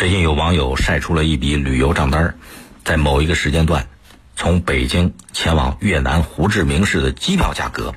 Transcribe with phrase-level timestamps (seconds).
[0.00, 2.34] 最近有网友晒出了一笔旅游账单，
[2.86, 3.86] 在某一个时间段，
[4.34, 7.94] 从北京前往越南胡志明市的机票价格，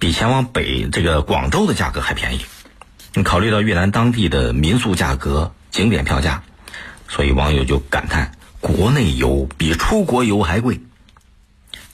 [0.00, 2.40] 比前往北这个广州的价格还便宜。
[3.14, 6.42] 你考虑到越南当地的民宿价格、景点票价，
[7.06, 10.80] 所以网友就感叹：国内游比出国游还贵。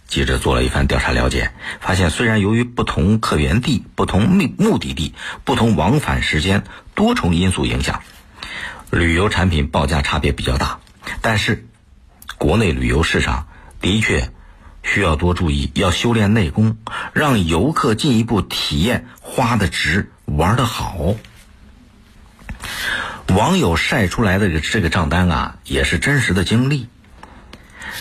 [0.09, 1.53] 记者做了一番调查了解，
[1.83, 5.13] 发现虽然由于不同客源地、不同目目的地、
[5.45, 6.65] 不同往返时间
[6.95, 8.03] 多重因素影响，
[8.91, 10.81] 旅游产品报价差别比较大，
[11.23, 11.65] 但是
[12.39, 13.47] 国内旅游市场
[13.81, 14.31] 的确
[14.83, 16.77] 需要多注意，要修炼内功，
[17.13, 21.15] 让游客进一步体验花的值、玩的好。
[23.29, 26.89] 网友晒出来的这个账单啊，也是真实的经历。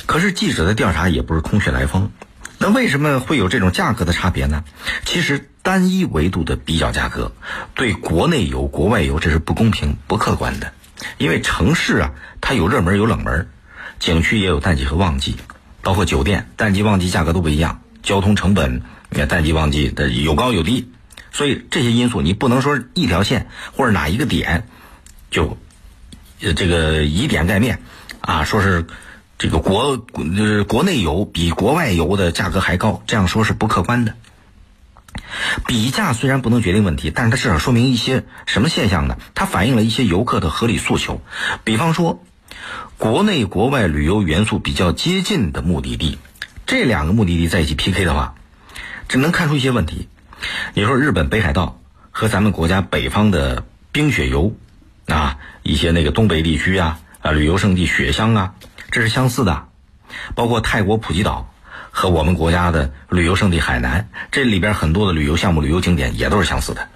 [0.07, 2.11] 可是记者的调查也不是空穴来风，
[2.57, 4.63] 那为什么会有这种价格的差别呢？
[5.05, 7.31] 其实单一维度的比较价格，
[7.75, 10.73] 对国内游、国外游这是不公平、不客观的。
[11.17, 13.47] 因为城市啊，它有热门有冷门，
[13.99, 15.35] 景区也有淡季和旺季，
[15.81, 18.81] 包括酒店，淡季旺季价格都不一样，交通成本
[19.15, 20.91] 也淡季旺季的有高有低，
[21.31, 24.67] 所以这些因素你不能说一条线或者哪一个点
[25.31, 25.57] 就
[26.39, 27.79] 这个以点盖面
[28.21, 28.85] 啊，说是。
[29.41, 34.13] 这个国呃国内游比国外游的价格还高，这样说是不客观的。
[35.67, 39.17] 比价虽然不能决定问题，但是它至少说明一些什么现象呢？
[39.35, 41.21] 它反映了一些游客的合理诉求。
[41.63, 42.23] 比方说，
[42.97, 46.17] 国内国外旅游元素比较接近的目的地，
[46.65, 48.35] 这两个目的地在一起 PK 的话，
[49.07, 50.09] 只能看出一些问题。
[50.73, 51.79] 你说日本北海道
[52.11, 54.55] 和咱们国家北方的冰雪游
[55.07, 58.53] 啊，一些那个东北地区啊啊旅游胜地雪乡啊。
[58.91, 59.67] 这是相似的，
[60.35, 61.53] 包括泰国普吉岛
[61.99, 66.87] 和我们国家的旅游胜地海南，这里边很多的旅游项目、旅游景点也都是相似的。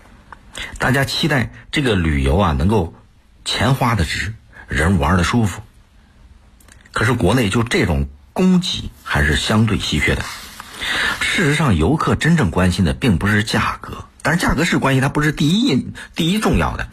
[0.77, 2.95] 大家期待这个旅游啊，能够
[3.43, 4.33] 钱花的值，
[4.69, 5.61] 人玩的舒服。
[6.93, 10.23] 可是国内就这种供给还是相对稀缺的。
[11.19, 16.87] 事实上，游客真正关心的并不是价格，但是价格是关系，它不是第一第一重要的。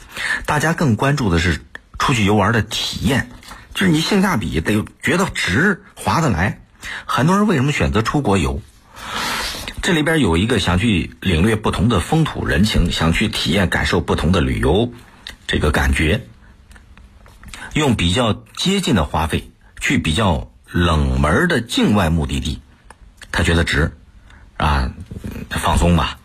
[0.46, 1.60] 大家更关注的是
[1.96, 3.30] 出去游玩的体验。
[3.72, 6.60] 就是你性价比得觉得值划得来，
[7.06, 8.60] 很多人为什么选择出国游？
[9.82, 14.92] 这里边有一个想去领略不同的风土人情，想去体验感受不同的旅游
[15.46, 16.26] 这个感觉，
[17.72, 19.50] 用比较接近的花费
[19.80, 22.60] 去比较冷门的境外目的地，
[23.32, 23.96] 他觉得值
[24.58, 24.92] 啊，
[25.48, 26.18] 放松吧，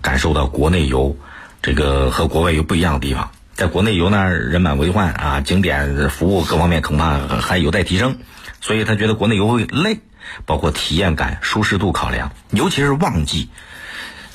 [0.00, 1.16] 感受到国内游
[1.62, 3.30] 这个和国外游不一样的地方。
[3.54, 8.18] 在国内游呢，人满为患啊，景点服务各方面恐怕还有待提升，
[8.60, 10.00] 所以他觉得国内游会累，
[10.44, 13.48] 包括体验感、舒适度考量，尤其是旺季。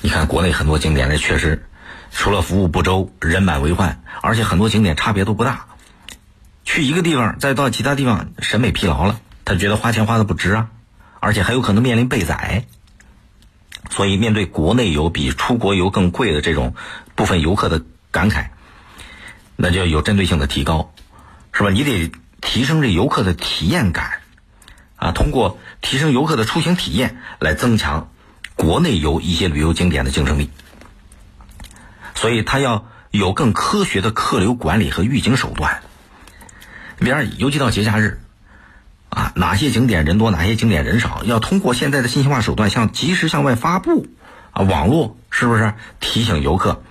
[0.02, 1.68] 你看国内很多景点呢，确实
[2.12, 5.66] 除了服务不周、人满为患，而且很多景点差别都不大。
[6.64, 10.70] 去一个地方，再到其他地方，审美疲劳了，他觉得花钱花的不值啊，
[11.20, 12.64] 而且还有可能面临被宰。
[13.90, 16.74] 所以，面对国内游比出国游更贵的这种
[17.16, 17.82] 部分游客的
[18.12, 18.48] 感慨。
[19.62, 20.94] 那就要有针对性的提高，
[21.52, 21.70] 是吧？
[21.70, 24.22] 你得提升这游客的体验感，
[24.96, 28.10] 啊，通过提升游客的出行体验来增强
[28.56, 30.50] 国内游一些旅游景点的竞争力。
[32.16, 35.82] 所以，他要有更科学的客流管理和预警手段。
[36.98, 38.22] 比方，尤其到节假日，
[39.10, 44.08] 啊，哪些景点人多，哪些景点人少，要通过现在的信息化手段，向及时向外发布，
[44.52, 46.82] 啊，网络是不是提醒游客？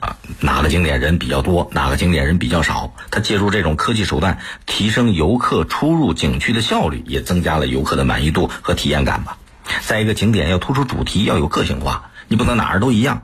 [0.00, 2.94] 啊，哪个景点人比较多，哪个景点人比较少？
[3.10, 9.36] 他借助这种科技手段，提升游客出入景区的效率，也增加了游客的满意度和体验感吧。
[9.82, 13.22] 再一个，景点要突出主题，要有个性化，你不能哪儿都一样，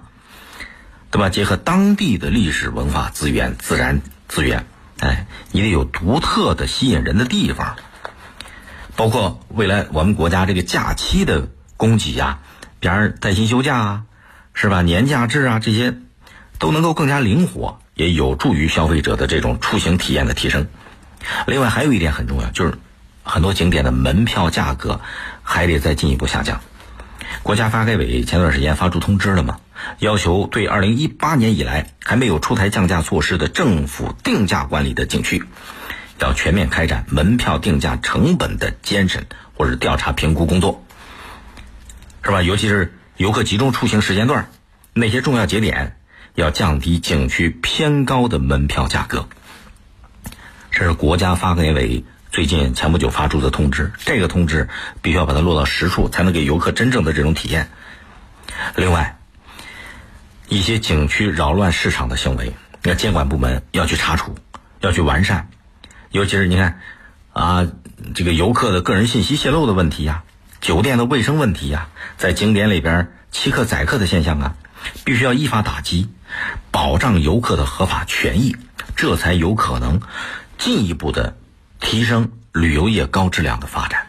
[1.10, 1.30] 对吧？
[1.30, 4.66] 结合当地的历史文化资源、自然资源，
[5.00, 7.76] 哎，你得有独特的吸引人的地方。
[8.94, 12.40] 包括未来我们国家这个假期的供给呀，
[12.78, 14.02] 比方带薪休假啊，
[14.52, 14.82] 是吧？
[14.82, 15.94] 年假制啊，这些。
[16.58, 20.66] 都能够更加灵活，也有助于消费者的这种出行体验的提升。
[21.46, 22.74] 另外还有一点很重要，就是
[23.22, 25.00] 很多景点的门票价格
[25.42, 26.60] 还得再进一步下降。
[27.42, 29.58] 国家发改委前段时间发出通知了嘛，
[29.98, 35.44] 要求对二零一八年以来还没有出台降价措施的政府定价管理的景区，
[36.18, 40.82] 要全面开展门票定价成本的监审或者调查评估工作，
[42.24, 42.42] 是吧？
[42.42, 44.48] 尤其是游客集中出行时间段，
[44.94, 45.97] 那些重要节点。
[46.38, 49.26] 要降低景区偏高的门票价格，
[50.70, 53.92] 这是国家发改委最近前不久发出的通知。
[53.98, 54.68] 这个通知
[55.02, 57.68] 必须要把它落到实处，才能给游客真正的这种体验。
[58.76, 59.18] 另外，
[60.48, 62.54] 一些景区扰乱市场的行为，
[62.84, 64.36] 那监管部门要去查处，
[64.78, 65.50] 要去完善，
[66.12, 66.80] 尤其是你看
[67.32, 67.66] 啊，
[68.14, 70.22] 这个游客的个人信息泄露的问题呀，
[70.60, 74.54] 酒店的卫生问题呀，在景点里边欺客宰客的现象啊，
[75.04, 76.08] 必须要依法打击，
[76.80, 78.54] 保障游客的合法权益，
[78.94, 80.00] 这才有可能
[80.58, 81.36] 进一步的
[81.80, 84.06] 提升旅游业高质量的发展。